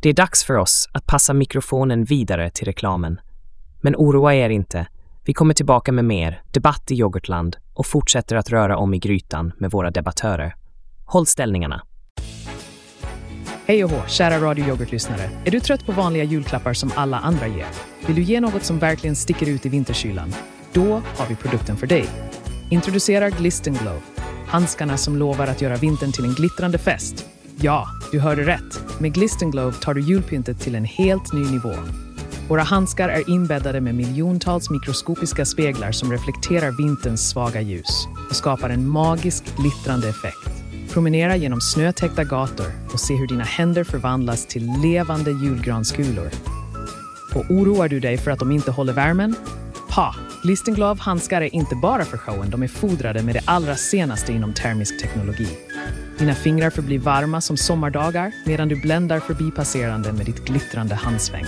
Det 0.00 0.08
är 0.08 0.14
dags 0.14 0.44
för 0.44 0.56
oss 0.56 0.88
att 0.92 1.06
passa 1.06 1.34
mikrofonen 1.34 2.04
vidare 2.04 2.50
till 2.50 2.64
reklamen. 2.64 3.20
Men 3.80 3.96
oroa 3.96 4.34
er 4.34 4.50
inte. 4.50 4.86
Vi 5.24 5.34
kommer 5.34 5.54
tillbaka 5.54 5.92
med 5.92 6.04
mer 6.04 6.42
debatt 6.50 6.90
i 6.90 6.94
yoghurtland 6.94 7.56
och 7.74 7.86
fortsätter 7.86 8.36
att 8.36 8.50
röra 8.50 8.76
om 8.76 8.94
i 8.94 8.98
grytan 8.98 9.52
med 9.58 9.70
våra 9.70 9.90
debattörer. 9.90 10.54
Håll 11.04 11.26
ställningarna. 11.26 11.82
Hej 13.66 13.84
och 13.84 13.90
hå, 13.90 14.06
kära 14.08 14.38
Radio 14.38 14.68
Yoghurt-lyssnare. 14.68 15.30
Är 15.44 15.50
du 15.50 15.60
trött 15.60 15.86
på 15.86 15.92
vanliga 15.92 16.24
julklappar 16.24 16.72
som 16.72 16.92
alla 16.94 17.18
andra 17.18 17.46
ger? 17.46 17.66
Vill 18.06 18.16
du 18.16 18.22
ge 18.22 18.40
något 18.40 18.64
som 18.64 18.78
verkligen 18.78 19.16
sticker 19.16 19.48
ut 19.48 19.66
i 19.66 19.68
vinterkylan? 19.68 20.34
Då 20.72 21.02
har 21.16 21.26
vi 21.28 21.36
produkten 21.36 21.76
för 21.76 21.86
dig. 21.86 22.06
Introducerar 22.70 23.30
Glisten 23.30 23.74
Glow. 23.74 24.00
Handskarna 24.46 24.96
som 24.96 25.16
lovar 25.16 25.46
att 25.46 25.62
göra 25.62 25.76
vintern 25.76 26.12
till 26.12 26.24
en 26.24 26.34
glittrande 26.34 26.78
fest. 26.78 27.26
Ja, 27.56 27.86
du 28.12 28.20
hörde 28.20 28.42
rätt. 28.42 29.00
Med 29.00 29.14
Glisten 29.14 29.50
Glow 29.50 29.72
tar 29.72 29.94
du 29.94 30.00
julpyntet 30.00 30.60
till 30.60 30.74
en 30.74 30.84
helt 30.84 31.32
ny 31.32 31.50
nivå. 31.50 31.74
Våra 32.48 32.62
handskar 32.62 33.08
är 33.08 33.30
inbäddade 33.30 33.80
med 33.80 33.94
miljontals 33.94 34.70
mikroskopiska 34.70 35.44
speglar 35.44 35.92
som 35.92 36.12
reflekterar 36.12 36.70
vinterns 36.70 37.28
svaga 37.28 37.60
ljus 37.60 38.06
och 38.30 38.36
skapar 38.36 38.70
en 38.70 38.88
magisk 38.88 39.56
glittrande 39.56 40.08
effekt. 40.08 40.62
Promenera 40.92 41.36
genom 41.36 41.60
snötäckta 41.60 42.24
gator 42.24 42.66
och 42.92 43.00
se 43.00 43.14
hur 43.14 43.26
dina 43.26 43.44
händer 43.44 43.84
förvandlas 43.84 44.46
till 44.46 44.72
levande 44.82 45.30
julgranskulor. 45.30 46.30
Och 47.34 47.44
oroar 47.50 47.88
du 47.88 48.00
dig 48.00 48.18
för 48.18 48.30
att 48.30 48.38
de 48.38 48.52
inte 48.52 48.70
håller 48.70 48.92
värmen? 48.92 49.34
Ha! 49.90 50.14
Glistenglove 50.42 51.00
handskar 51.00 51.42
är 51.42 51.54
inte 51.54 51.74
bara 51.76 52.04
för 52.04 52.18
showen, 52.18 52.50
de 52.50 52.62
är 52.62 52.68
fodrade 52.68 53.22
med 53.22 53.34
det 53.34 53.42
allra 53.44 53.76
senaste 53.76 54.32
inom 54.32 54.54
termisk 54.54 55.02
teknologi. 55.02 55.48
Dina 56.18 56.34
fingrar 56.34 56.70
förblir 56.70 56.98
varma 56.98 57.40
som 57.40 57.56
sommardagar 57.56 58.32
medan 58.46 58.68
du 58.68 58.80
bländar 58.80 59.20
förbi 59.20 59.50
passerande 59.50 60.12
med 60.12 60.26
ditt 60.26 60.44
glittrande 60.44 60.94
handsväng. 60.94 61.46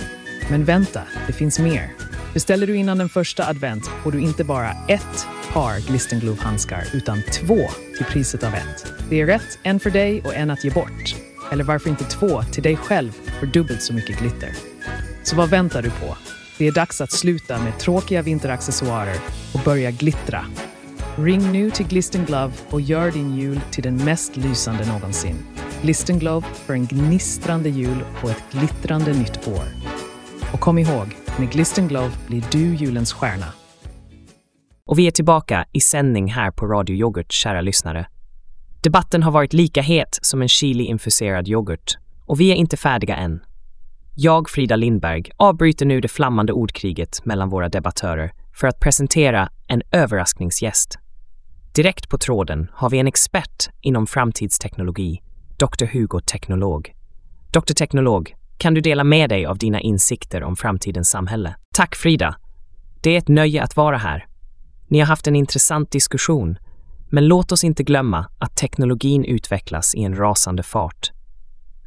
Men 0.49 0.65
vänta, 0.65 1.01
det 1.27 1.33
finns 1.33 1.59
mer. 1.59 1.93
Beställer 2.33 2.67
du 2.67 2.75
innan 2.75 2.97
den 2.97 3.09
första 3.09 3.47
advent 3.47 3.87
får 4.03 4.11
du 4.11 4.19
inte 4.19 4.43
bara 4.43 4.71
ett 4.87 5.27
par 5.53 5.79
Glistenglove-handskar 5.79 6.83
utan 6.93 7.21
två 7.31 7.59
till 7.97 8.05
priset 8.05 8.43
av 8.43 8.53
ett. 8.53 8.85
Det 9.09 9.21
är 9.21 9.25
rätt, 9.25 9.59
en 9.63 9.79
för 9.79 9.89
dig 9.89 10.21
och 10.21 10.35
en 10.35 10.51
att 10.51 10.63
ge 10.63 10.71
bort. 10.71 11.15
Eller 11.51 11.63
varför 11.63 11.89
inte 11.89 12.03
två 12.03 12.43
till 12.43 12.63
dig 12.63 12.77
själv 12.77 13.11
för 13.39 13.45
dubbelt 13.45 13.81
så 13.81 13.93
mycket 13.93 14.19
glitter? 14.19 14.49
Så 15.23 15.35
vad 15.35 15.49
väntar 15.49 15.81
du 15.81 15.89
på? 15.89 16.17
Det 16.57 16.67
är 16.67 16.71
dags 16.71 17.01
att 17.01 17.11
sluta 17.11 17.59
med 17.59 17.79
tråkiga 17.79 18.21
vinteraccessoarer 18.21 19.17
och 19.53 19.59
börja 19.65 19.91
glittra. 19.91 20.45
Ring 21.17 21.51
nu 21.51 21.71
till 21.71 21.87
Glisten 21.87 22.25
Glove 22.25 22.53
och 22.69 22.81
gör 22.81 23.11
din 23.11 23.35
jul 23.35 23.61
till 23.71 23.83
den 23.83 24.05
mest 24.05 24.37
lysande 24.37 24.85
någonsin. 24.85 25.35
Glisten 25.81 26.19
Glove 26.19 26.47
för 26.65 26.73
en 26.73 26.85
gnistrande 26.85 27.69
jul 27.69 28.03
och 28.23 28.29
ett 28.29 28.43
glittrande 28.51 29.13
nytt 29.13 29.47
år. 29.47 29.94
Och 30.55 30.61
kom 30.61 30.77
ihåg, 30.77 31.15
med 31.39 31.51
Glisten 31.51 31.87
Glove 31.87 32.11
blir 32.27 32.43
du 32.51 32.75
julens 32.75 33.13
stjärna. 33.13 33.45
Och 34.85 34.99
vi 34.99 35.07
är 35.07 35.11
tillbaka 35.11 35.65
i 35.71 35.79
sändning 35.79 36.31
här 36.31 36.51
på 36.51 36.67
Radio 36.67 36.95
Yoghurt, 36.95 37.31
kära 37.31 37.61
lyssnare. 37.61 38.07
Debatten 38.83 39.23
har 39.23 39.31
varit 39.31 39.53
lika 39.53 39.81
het 39.81 40.19
som 40.21 40.41
en 40.41 40.47
chili-infuserad 40.47 41.47
yoghurt 41.47 41.97
och 42.25 42.39
vi 42.39 42.51
är 42.51 42.55
inte 42.55 42.77
färdiga 42.77 43.15
än. 43.15 43.39
Jag, 44.15 44.49
Frida 44.49 44.75
Lindberg, 44.75 45.23
avbryter 45.37 45.85
nu 45.85 46.01
det 46.01 46.07
flammande 46.07 46.53
ordkriget 46.53 47.25
mellan 47.25 47.49
våra 47.49 47.69
debattörer 47.69 48.31
för 48.53 48.67
att 48.67 48.79
presentera 48.79 49.49
en 49.67 49.81
överraskningsgäst. 49.91 50.99
Direkt 51.75 52.09
på 52.09 52.17
tråden 52.17 52.67
har 52.73 52.89
vi 52.89 52.99
en 52.99 53.07
expert 53.07 53.69
inom 53.81 54.07
framtidsteknologi, 54.07 55.21
Dr. 55.57 55.85
Hugo 55.85 56.19
Teknolog. 56.19 56.95
Dr. 57.51 57.73
Teknolog, 57.73 58.35
kan 58.57 58.73
du 58.73 58.81
dela 58.81 59.03
med 59.03 59.29
dig 59.29 59.45
av 59.45 59.57
dina 59.57 59.81
insikter 59.81 60.43
om 60.43 60.55
framtidens 60.55 61.09
samhälle? 61.09 61.55
Tack 61.73 61.95
Frida! 61.95 62.35
Det 63.01 63.09
är 63.09 63.17
ett 63.17 63.27
nöje 63.27 63.63
att 63.63 63.75
vara 63.75 63.97
här. 63.97 64.25
Ni 64.87 64.99
har 64.99 65.05
haft 65.05 65.27
en 65.27 65.35
intressant 65.35 65.91
diskussion, 65.91 66.57
men 67.09 67.27
låt 67.27 67.51
oss 67.51 67.63
inte 67.63 67.83
glömma 67.83 68.25
att 68.39 68.55
teknologin 68.55 69.25
utvecklas 69.25 69.95
i 69.95 70.03
en 70.03 70.15
rasande 70.15 70.63
fart. 70.63 71.11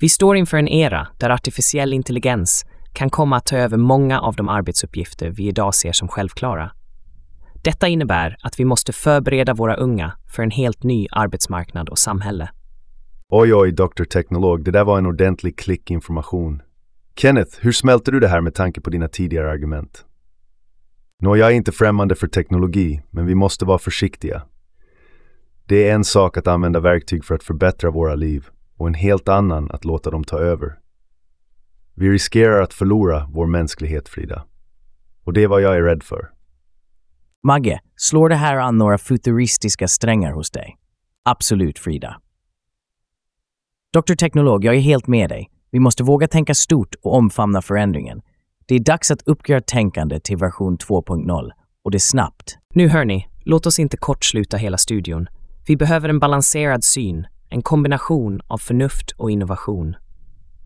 Vi 0.00 0.08
står 0.08 0.36
inför 0.36 0.56
en 0.56 0.68
era 0.68 1.08
där 1.18 1.30
artificiell 1.30 1.92
intelligens 1.92 2.66
kan 2.92 3.10
komma 3.10 3.36
att 3.36 3.46
ta 3.46 3.56
över 3.56 3.76
många 3.76 4.20
av 4.20 4.34
de 4.34 4.48
arbetsuppgifter 4.48 5.30
vi 5.30 5.48
idag 5.48 5.74
ser 5.74 5.92
som 5.92 6.08
självklara. 6.08 6.70
Detta 7.62 7.88
innebär 7.88 8.36
att 8.42 8.60
vi 8.60 8.64
måste 8.64 8.92
förbereda 8.92 9.54
våra 9.54 9.74
unga 9.74 10.12
för 10.26 10.42
en 10.42 10.50
helt 10.50 10.82
ny 10.82 11.06
arbetsmarknad 11.10 11.88
och 11.88 11.98
samhälle. 11.98 12.50
Oj, 13.30 13.54
oj, 13.54 13.72
Dr. 13.72 14.04
Teknolog, 14.04 14.64
det 14.64 14.70
där 14.70 14.84
var 14.84 14.98
en 14.98 15.06
ordentlig 15.06 15.58
klick 15.58 15.90
information. 15.90 16.62
Kenneth, 17.16 17.58
hur 17.60 17.72
smälter 17.72 18.12
du 18.12 18.20
det 18.20 18.28
här 18.28 18.40
med 18.40 18.54
tanke 18.54 18.80
på 18.80 18.90
dina 18.90 19.08
tidigare 19.08 19.50
argument? 19.50 20.04
Nå, 21.20 21.36
jag 21.36 21.48
är 21.48 21.54
inte 21.54 21.72
främmande 21.72 22.14
för 22.14 22.26
teknologi, 22.26 23.02
men 23.10 23.26
vi 23.26 23.34
måste 23.34 23.64
vara 23.64 23.78
försiktiga. 23.78 24.42
Det 25.66 25.88
är 25.88 25.94
en 25.94 26.04
sak 26.04 26.36
att 26.36 26.46
använda 26.46 26.80
verktyg 26.80 27.24
för 27.24 27.34
att 27.34 27.42
förbättra 27.42 27.90
våra 27.90 28.14
liv 28.14 28.46
och 28.76 28.86
en 28.86 28.94
helt 28.94 29.28
annan 29.28 29.70
att 29.70 29.84
låta 29.84 30.10
dem 30.10 30.24
ta 30.24 30.38
över. 30.38 30.78
Vi 31.94 32.10
riskerar 32.10 32.62
att 32.62 32.74
förlora 32.74 33.28
vår 33.32 33.46
mänsklighet, 33.46 34.08
Frida. 34.08 34.44
Och 35.24 35.32
det 35.32 35.42
är 35.42 35.48
vad 35.48 35.62
jag 35.62 35.76
är 35.76 35.82
rädd 35.82 36.02
för. 36.02 36.30
Magge, 37.42 37.80
slår 37.96 38.28
det 38.28 38.36
här 38.36 38.56
an 38.56 38.78
några 38.78 38.98
futuristiska 38.98 39.88
strängar 39.88 40.32
hos 40.32 40.50
dig? 40.50 40.76
Absolut, 41.24 41.78
Frida. 41.78 42.20
Dr. 43.92 44.14
Teknolog, 44.14 44.64
jag 44.64 44.74
är 44.74 44.80
helt 44.80 45.06
med 45.06 45.30
dig. 45.30 45.50
Vi 45.70 45.80
måste 45.80 46.02
våga 46.02 46.28
tänka 46.28 46.54
stort 46.54 46.94
och 47.02 47.14
omfamna 47.14 47.62
förändringen. 47.62 48.20
Det 48.66 48.74
är 48.74 48.80
dags 48.80 49.10
att 49.10 49.22
uppgöra 49.22 49.60
tänkandet 49.60 50.24
till 50.24 50.36
version 50.36 50.78
2.0 50.78 51.50
och 51.84 51.90
det 51.90 52.00
snabbt. 52.00 52.58
Nu 52.74 52.88
hör 52.88 53.04
ni, 53.04 53.28
låt 53.44 53.66
oss 53.66 53.78
inte 53.78 53.96
kortsluta 53.96 54.56
hela 54.56 54.78
studion. 54.78 55.26
Vi 55.66 55.76
behöver 55.76 56.08
en 56.08 56.18
balanserad 56.18 56.84
syn, 56.84 57.26
en 57.48 57.62
kombination 57.62 58.40
av 58.46 58.58
förnuft 58.58 59.10
och 59.10 59.30
innovation. 59.30 59.96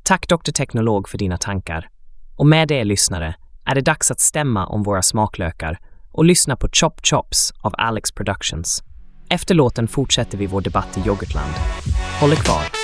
Tack 0.02 0.28
Dr. 0.28 0.52
Teknolog 0.52 1.08
för 1.08 1.18
dina 1.18 1.38
tankar. 1.38 1.88
Och 2.36 2.46
med 2.46 2.68
det, 2.68 2.84
lyssnare, 2.84 3.34
är 3.64 3.74
det 3.74 3.80
dags 3.80 4.10
att 4.10 4.20
stämma 4.20 4.66
om 4.66 4.82
våra 4.82 5.02
smaklökar 5.02 5.78
och 6.12 6.24
lyssna 6.24 6.56
på 6.56 6.68
Chop 6.72 7.06
Chops 7.06 7.52
av 7.60 7.74
Alex 7.78 8.12
Productions. 8.12 8.82
Efter 9.28 9.54
låten 9.54 9.88
fortsätter 9.88 10.38
vi 10.38 10.46
vår 10.46 10.60
debatt 10.60 10.98
i 10.98 11.08
Yoghurtland. 11.08 11.52
Håll 12.20 12.32
er 12.32 12.36
kvar. 12.36 12.81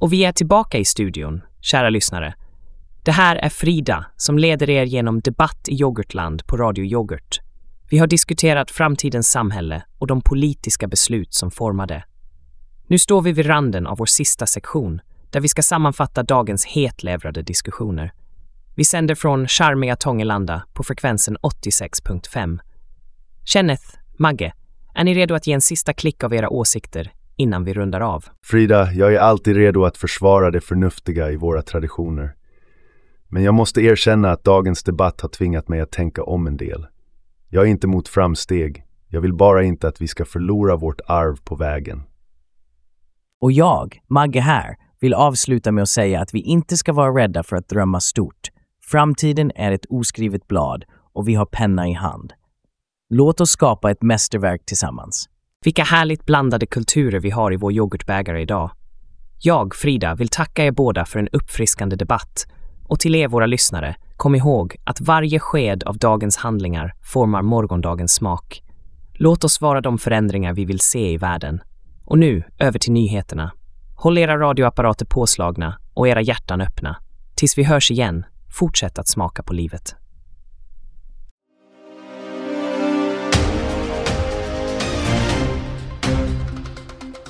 Och 0.00 0.12
vi 0.12 0.24
är 0.24 0.32
tillbaka 0.32 0.78
i 0.78 0.84
studion, 0.84 1.42
kära 1.60 1.90
lyssnare. 1.90 2.34
Det 3.02 3.12
här 3.12 3.36
är 3.36 3.48
Frida 3.48 4.06
som 4.16 4.38
leder 4.38 4.70
er 4.70 4.84
genom 4.84 5.20
debatt 5.20 5.68
i 5.68 5.74
yoghurtland 5.74 6.46
på 6.46 6.56
Radio 6.56 6.84
Yoghurt. 6.84 7.40
Vi 7.90 7.98
har 7.98 8.06
diskuterat 8.06 8.70
framtidens 8.70 9.30
samhälle 9.30 9.82
och 9.98 10.06
de 10.06 10.20
politiska 10.20 10.88
beslut 10.88 11.34
som 11.34 11.50
formar 11.50 11.86
det. 11.86 12.04
Nu 12.86 12.98
står 12.98 13.22
vi 13.22 13.32
vid 13.32 13.46
randen 13.46 13.86
av 13.86 13.98
vår 13.98 14.06
sista 14.06 14.46
sektion 14.46 15.00
där 15.30 15.40
vi 15.40 15.48
ska 15.48 15.62
sammanfatta 15.62 16.22
dagens 16.22 16.66
hetlevrade 16.66 17.42
diskussioner. 17.42 18.12
Vi 18.74 18.84
sänder 18.84 19.14
från 19.14 19.48
charmiga 19.48 19.96
Tångelanda 19.96 20.64
på 20.72 20.82
frekvensen 20.82 21.36
86.5. 21.36 22.58
Kenneth, 23.44 23.84
Magge, 24.18 24.52
är 24.94 25.04
ni 25.04 25.14
redo 25.14 25.34
att 25.34 25.46
ge 25.46 25.52
en 25.52 25.60
sista 25.60 25.92
klick 25.92 26.24
av 26.24 26.34
era 26.34 26.48
åsikter 26.48 27.12
innan 27.38 27.64
vi 27.64 27.74
rundar 27.74 28.00
av? 28.00 28.24
Frida, 28.44 28.92
jag 28.92 29.14
är 29.14 29.18
alltid 29.18 29.56
redo 29.56 29.84
att 29.84 29.96
försvara 29.96 30.50
det 30.50 30.60
förnuftiga 30.60 31.30
i 31.30 31.36
våra 31.36 31.62
traditioner. 31.62 32.34
Men 33.28 33.42
jag 33.42 33.54
måste 33.54 33.80
erkänna 33.80 34.30
att 34.30 34.44
dagens 34.44 34.82
debatt 34.82 35.20
har 35.20 35.28
tvingat 35.28 35.68
mig 35.68 35.80
att 35.80 35.90
tänka 35.90 36.22
om 36.22 36.46
en 36.46 36.56
del. 36.56 36.86
Jag 37.48 37.64
är 37.64 37.68
inte 37.68 37.86
mot 37.86 38.08
framsteg. 38.08 38.84
Jag 39.08 39.20
vill 39.20 39.34
bara 39.34 39.62
inte 39.62 39.88
att 39.88 40.00
vi 40.00 40.08
ska 40.08 40.24
förlora 40.24 40.76
vårt 40.76 41.00
arv 41.06 41.36
på 41.44 41.56
vägen. 41.56 42.02
Och 43.40 43.52
jag, 43.52 44.00
Magge 44.08 44.40
här, 44.40 44.76
vill 45.00 45.14
avsluta 45.14 45.72
med 45.72 45.82
att 45.82 45.88
säga 45.88 46.20
att 46.20 46.34
vi 46.34 46.40
inte 46.40 46.76
ska 46.76 46.92
vara 46.92 47.22
rädda 47.22 47.42
för 47.42 47.56
att 47.56 47.68
drömma 47.68 48.00
stort. 48.00 48.48
Framtiden 48.82 49.52
är 49.54 49.72
ett 49.72 49.86
oskrivet 49.88 50.48
blad 50.48 50.84
och 51.12 51.28
vi 51.28 51.34
har 51.34 51.46
penna 51.46 51.88
i 51.88 51.92
hand. 51.92 52.32
Låt 53.10 53.40
oss 53.40 53.50
skapa 53.50 53.90
ett 53.90 54.02
mästerverk 54.02 54.66
tillsammans. 54.66 55.28
Vilka 55.64 55.82
härligt 55.82 56.26
blandade 56.26 56.66
kulturer 56.66 57.20
vi 57.20 57.30
har 57.30 57.52
i 57.52 57.56
vår 57.56 57.72
yoghurtbägare 57.72 58.42
idag. 58.42 58.70
Jag, 59.38 59.74
Frida, 59.74 60.14
vill 60.14 60.28
tacka 60.28 60.64
er 60.64 60.70
båda 60.70 61.04
för 61.04 61.18
en 61.18 61.28
uppfriskande 61.28 61.96
debatt 61.96 62.46
och 62.84 63.00
till 63.00 63.14
er 63.14 63.28
våra 63.28 63.46
lyssnare, 63.46 63.96
kom 64.16 64.34
ihåg 64.34 64.76
att 64.84 65.00
varje 65.00 65.38
sked 65.38 65.82
av 65.82 65.98
dagens 65.98 66.36
handlingar 66.36 66.94
formar 67.02 67.42
morgondagens 67.42 68.14
smak. 68.14 68.62
Låt 69.12 69.44
oss 69.44 69.60
vara 69.60 69.80
de 69.80 69.98
förändringar 69.98 70.52
vi 70.52 70.64
vill 70.64 70.80
se 70.80 71.12
i 71.12 71.16
världen. 71.16 71.60
Och 72.04 72.18
nu, 72.18 72.42
över 72.58 72.78
till 72.78 72.92
nyheterna. 72.92 73.52
Håll 73.96 74.18
era 74.18 74.38
radioapparater 74.38 75.06
påslagna 75.06 75.78
och 75.94 76.08
era 76.08 76.20
hjärtan 76.20 76.60
öppna. 76.60 76.96
Tills 77.34 77.58
vi 77.58 77.64
hörs 77.64 77.90
igen, 77.90 78.24
fortsätt 78.58 78.98
att 78.98 79.08
smaka 79.08 79.42
på 79.42 79.52
livet. 79.52 79.96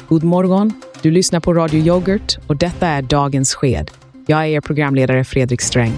God 0.09 0.23
morgon! 0.23 0.73
Du 1.03 1.11
lyssnar 1.11 1.41
på 1.41 1.55
Radio 1.55 1.81
Yoghurt 1.81 2.39
och 2.47 2.57
detta 2.57 2.87
är 2.87 3.03
Dagens 3.03 3.55
sked. 3.55 3.91
Jag 4.27 4.41
är 4.41 4.47
er 4.47 4.61
programledare 4.61 5.25
Fredrik 5.25 5.61
Sträng. 5.61 5.93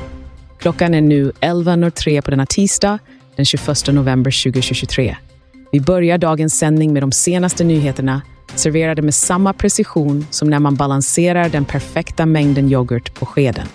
Klockan 0.58 0.94
är 0.94 1.00
nu 1.00 1.32
11.03 1.40 2.20
på 2.20 2.30
denna 2.30 2.46
tisdag, 2.46 2.98
den 3.36 3.44
21 3.44 3.66
november 3.92 4.42
2023. 4.44 5.16
Vi 5.72 5.80
börjar 5.80 6.18
dagens 6.18 6.58
sändning 6.58 6.92
med 6.92 7.02
de 7.02 7.12
senaste 7.12 7.64
nyheterna 7.64 8.22
serverade 8.54 9.02
med 9.02 9.14
samma 9.14 9.52
precision 9.52 10.26
som 10.30 10.50
när 10.50 10.58
man 10.58 10.74
balanserar 10.74 11.48
den 11.48 11.64
perfekta 11.64 12.26
mängden 12.26 12.72
yoghurt 12.72 13.14
på 13.14 13.26
skeden. 13.26 13.66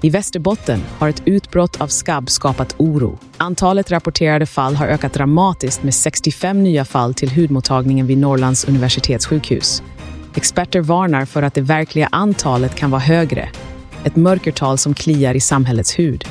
I 0.00 0.10
Västerbotten 0.10 0.80
har 0.98 1.08
ett 1.08 1.22
utbrott 1.24 1.80
av 1.80 1.86
skabb 1.86 2.30
skapat 2.30 2.74
oro. 2.78 3.18
Antalet 3.36 3.90
rapporterade 3.90 4.46
fall 4.46 4.74
har 4.74 4.86
ökat 4.86 5.12
dramatiskt 5.12 5.82
med 5.82 5.94
65 5.94 6.62
nya 6.62 6.84
fall 6.84 7.14
till 7.14 7.30
hudmottagningen 7.30 8.06
vid 8.06 8.18
Norrlands 8.18 8.64
universitetssjukhus. 8.64 9.82
Experter 10.34 10.80
varnar 10.80 11.24
för 11.24 11.42
att 11.42 11.54
det 11.54 11.60
verkliga 11.60 12.08
antalet 12.12 12.74
kan 12.74 12.90
vara 12.90 13.00
högre. 13.00 13.48
Ett 14.04 14.16
mörkertal 14.16 14.78
som 14.78 14.94
kliar 14.94 15.34
i 15.34 15.40
samhällets 15.40 15.98
hud. 15.98 16.24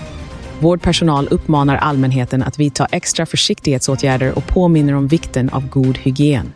Vårdpersonal 0.59 1.27
uppmanar 1.27 1.75
allmänheten 1.75 2.43
att 2.43 2.59
vidta 2.59 2.85
extra 2.85 3.25
försiktighetsåtgärder 3.25 4.37
och 4.37 4.47
påminner 4.47 4.93
om 4.93 5.07
vikten 5.07 5.49
av 5.49 5.69
god 5.69 5.97
hygien. 5.97 6.53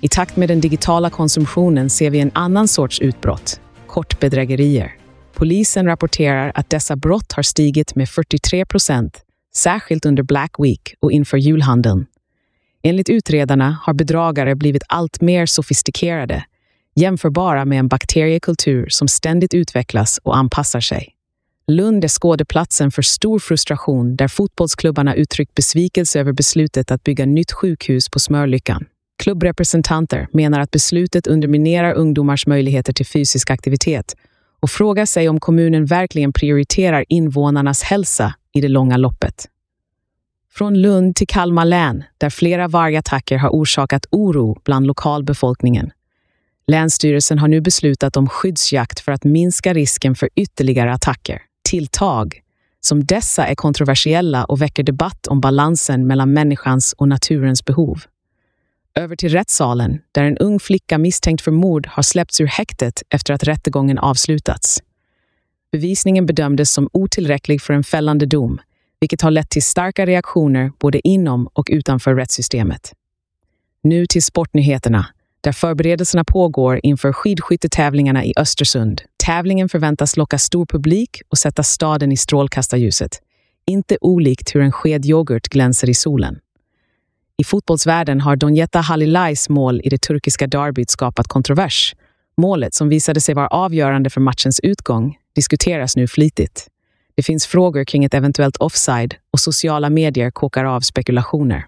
I 0.00 0.08
takt 0.08 0.36
med 0.36 0.48
den 0.48 0.60
digitala 0.60 1.10
konsumtionen 1.10 1.90
ser 1.90 2.10
vi 2.10 2.20
en 2.20 2.30
annan 2.34 2.68
sorts 2.68 3.00
utbrott, 3.00 3.60
kortbedrägerier. 3.86 5.03
Polisen 5.34 5.86
rapporterar 5.86 6.52
att 6.54 6.70
dessa 6.70 6.96
brott 6.96 7.32
har 7.32 7.42
stigit 7.42 7.94
med 7.94 8.08
43 8.08 8.66
procent, 8.66 9.22
särskilt 9.54 10.06
under 10.06 10.22
Black 10.22 10.54
Week 10.58 10.94
och 11.00 11.12
inför 11.12 11.36
julhandeln. 11.36 12.06
Enligt 12.82 13.08
utredarna 13.08 13.78
har 13.82 13.94
bedragare 13.94 14.54
blivit 14.54 14.82
allt 14.88 15.20
mer 15.20 15.46
sofistikerade, 15.46 16.44
jämförbara 16.94 17.64
med 17.64 17.78
en 17.78 17.88
bakteriekultur 17.88 18.86
som 18.88 19.08
ständigt 19.08 19.54
utvecklas 19.54 20.20
och 20.22 20.36
anpassar 20.36 20.80
sig. 20.80 21.14
Lund 21.66 22.04
är 22.04 22.08
skådeplatsen 22.08 22.90
för 22.90 23.02
stor 23.02 23.38
frustration 23.38 24.16
där 24.16 24.28
fotbollsklubbarna 24.28 25.14
uttryckt 25.14 25.54
besvikelse 25.54 26.20
över 26.20 26.32
beslutet 26.32 26.90
att 26.90 27.04
bygga 27.04 27.26
nytt 27.26 27.52
sjukhus 27.52 28.08
på 28.08 28.18
Smörlyckan. 28.18 28.84
Klubbrepresentanter 29.22 30.28
menar 30.32 30.60
att 30.60 30.70
beslutet 30.70 31.26
underminerar 31.26 31.92
ungdomars 31.94 32.46
möjligheter 32.46 32.92
till 32.92 33.06
fysisk 33.06 33.50
aktivitet 33.50 34.14
och 34.64 34.70
frågar 34.70 35.06
sig 35.06 35.28
om 35.28 35.40
kommunen 35.40 35.86
verkligen 35.86 36.32
prioriterar 36.32 37.04
invånarnas 37.08 37.82
hälsa 37.82 38.34
i 38.52 38.60
det 38.60 38.68
långa 38.68 38.96
loppet. 38.96 39.48
Från 40.52 40.82
Lund 40.82 41.16
till 41.16 41.26
Kalmar 41.26 41.64
län, 41.64 42.04
där 42.18 42.30
flera 42.30 42.68
vargattacker 42.68 43.38
har 43.38 43.48
orsakat 43.48 44.06
oro 44.10 44.60
bland 44.64 44.86
lokalbefolkningen. 44.86 45.90
Länsstyrelsen 46.66 47.38
har 47.38 47.48
nu 47.48 47.60
beslutat 47.60 48.16
om 48.16 48.28
skyddsjakt 48.28 49.00
för 49.00 49.12
att 49.12 49.24
minska 49.24 49.74
risken 49.74 50.14
för 50.14 50.28
ytterligare 50.34 50.92
attacker. 50.92 51.42
Tilltag 51.68 52.40
som 52.80 53.04
dessa 53.04 53.46
är 53.46 53.54
kontroversiella 53.54 54.44
och 54.44 54.62
väcker 54.62 54.82
debatt 54.82 55.26
om 55.26 55.40
balansen 55.40 56.06
mellan 56.06 56.32
människans 56.32 56.92
och 56.92 57.08
naturens 57.08 57.64
behov. 57.64 58.04
Över 58.98 59.16
till 59.16 59.28
rättssalen, 59.28 60.00
där 60.12 60.24
en 60.24 60.38
ung 60.38 60.60
flicka 60.60 60.98
misstänkt 60.98 61.42
för 61.42 61.50
mord 61.50 61.86
har 61.86 62.02
släppts 62.02 62.40
ur 62.40 62.46
häktet 62.46 63.02
efter 63.10 63.34
att 63.34 63.42
rättegången 63.42 63.98
avslutats. 63.98 64.82
Bevisningen 65.72 66.26
bedömdes 66.26 66.72
som 66.72 66.88
otillräcklig 66.92 67.62
för 67.62 67.74
en 67.74 67.84
fällande 67.84 68.26
dom, 68.26 68.60
vilket 69.00 69.20
har 69.20 69.30
lett 69.30 69.50
till 69.50 69.62
starka 69.62 70.06
reaktioner 70.06 70.72
både 70.78 71.08
inom 71.08 71.48
och 71.52 71.68
utanför 71.70 72.14
rättssystemet. 72.14 72.92
Nu 73.82 74.06
till 74.06 74.22
sportnyheterna, 74.22 75.06
där 75.40 75.52
förberedelserna 75.52 76.24
pågår 76.24 76.80
inför 76.82 77.12
skidskyttetävlingarna 77.12 78.24
i 78.24 78.32
Östersund. 78.36 79.02
Tävlingen 79.24 79.68
förväntas 79.68 80.16
locka 80.16 80.38
stor 80.38 80.66
publik 80.66 81.22
och 81.28 81.38
sätta 81.38 81.62
staden 81.62 82.12
i 82.12 82.16
strålkastarljuset. 82.16 83.22
Inte 83.66 83.98
olikt 84.00 84.54
hur 84.54 84.60
en 84.60 84.72
sked 84.72 85.06
yoghurt 85.06 85.48
glänser 85.48 85.90
i 85.90 85.94
solen. 85.94 86.38
I 87.36 87.44
fotbollsvärlden 87.44 88.20
har 88.20 88.36
Donjeta 88.36 88.80
Halilais 88.80 89.48
mål 89.48 89.80
i 89.84 89.88
det 89.88 90.02
turkiska 90.02 90.46
derbyt 90.46 90.90
skapat 90.90 91.28
kontrovers. 91.28 91.94
Målet, 92.36 92.74
som 92.74 92.88
visade 92.88 93.20
sig 93.20 93.34
vara 93.34 93.48
avgörande 93.48 94.10
för 94.10 94.20
matchens 94.20 94.60
utgång, 94.60 95.16
diskuteras 95.34 95.96
nu 95.96 96.08
flitigt. 96.08 96.66
Det 97.14 97.22
finns 97.22 97.46
frågor 97.46 97.84
kring 97.84 98.04
ett 98.04 98.14
eventuellt 98.14 98.56
offside 98.56 99.14
och 99.30 99.40
sociala 99.40 99.90
medier 99.90 100.30
kokar 100.30 100.64
av 100.64 100.80
spekulationer. 100.80 101.66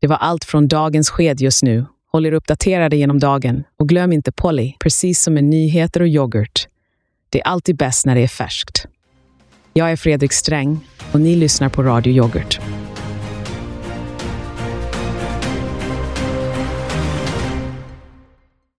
Det 0.00 0.06
var 0.06 0.16
allt 0.16 0.44
från 0.44 0.68
dagens 0.68 1.10
sked 1.10 1.40
just 1.40 1.62
nu. 1.62 1.86
Håll 2.12 2.26
er 2.26 2.32
uppdaterade 2.32 2.96
genom 2.96 3.18
dagen 3.18 3.64
och 3.78 3.88
glöm 3.88 4.12
inte 4.12 4.32
Polly, 4.32 4.74
precis 4.80 5.22
som 5.22 5.34
med 5.34 5.44
nyheter 5.44 6.00
och 6.00 6.08
yoghurt. 6.08 6.68
Det 7.30 7.40
är 7.40 7.46
alltid 7.46 7.76
bäst 7.76 8.06
när 8.06 8.14
det 8.14 8.22
är 8.22 8.28
färskt. 8.28 8.86
Jag 9.72 9.92
är 9.92 9.96
Fredrik 9.96 10.32
Sträng 10.32 10.80
och 11.12 11.20
ni 11.20 11.36
lyssnar 11.36 11.68
på 11.68 11.82
Radio 11.82 12.12
Yoghurt. 12.12 12.60